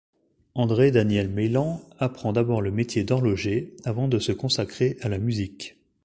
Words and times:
André-Daniel 0.55 1.29
Meylan 1.29 1.79
apprend 1.99 2.33
d'abord 2.33 2.61
le 2.63 2.71
métier 2.71 3.03
d'horloger 3.03 3.75
avant 3.85 4.07
de 4.07 4.17
se 4.17 4.31
consacrer 4.31 4.97
à 5.01 5.09
la 5.09 5.19
musique. 5.19 5.77